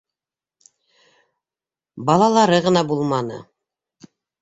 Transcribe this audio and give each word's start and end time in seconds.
Балалары 2.09 2.65
ғына 2.71 2.87
булманы. 2.91 3.43